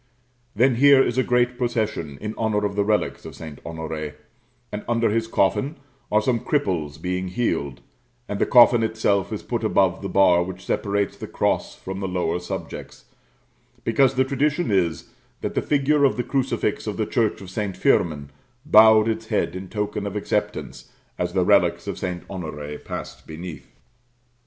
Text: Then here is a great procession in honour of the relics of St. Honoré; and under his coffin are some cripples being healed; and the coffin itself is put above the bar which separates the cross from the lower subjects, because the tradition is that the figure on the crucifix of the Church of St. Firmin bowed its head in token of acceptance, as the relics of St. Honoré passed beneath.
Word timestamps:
Then 0.55 0.77
here 0.77 0.99
is 1.03 1.19
a 1.19 1.23
great 1.23 1.59
procession 1.59 2.17
in 2.19 2.33
honour 2.33 2.65
of 2.65 2.75
the 2.75 2.83
relics 2.83 3.23
of 3.23 3.35
St. 3.35 3.63
Honoré; 3.63 4.15
and 4.71 4.83
under 4.89 5.11
his 5.11 5.27
coffin 5.27 5.75
are 6.11 6.23
some 6.23 6.39
cripples 6.39 6.99
being 6.99 7.27
healed; 7.27 7.81
and 8.27 8.39
the 8.39 8.47
coffin 8.47 8.81
itself 8.81 9.31
is 9.31 9.43
put 9.43 9.63
above 9.63 10.01
the 10.01 10.09
bar 10.09 10.41
which 10.41 10.65
separates 10.65 11.15
the 11.17 11.27
cross 11.27 11.75
from 11.75 11.99
the 11.99 12.07
lower 12.07 12.39
subjects, 12.39 13.05
because 13.83 14.15
the 14.15 14.23
tradition 14.25 14.71
is 14.71 15.11
that 15.41 15.53
the 15.53 15.61
figure 15.61 16.03
on 16.03 16.15
the 16.17 16.23
crucifix 16.23 16.87
of 16.87 16.97
the 16.97 17.05
Church 17.05 17.39
of 17.39 17.51
St. 17.51 17.77
Firmin 17.77 18.31
bowed 18.65 19.07
its 19.07 19.27
head 19.27 19.55
in 19.55 19.69
token 19.69 20.07
of 20.07 20.15
acceptance, 20.15 20.89
as 21.19 21.33
the 21.33 21.45
relics 21.45 21.85
of 21.85 21.99
St. 21.99 22.27
Honoré 22.27 22.83
passed 22.83 23.27
beneath. 23.27 23.67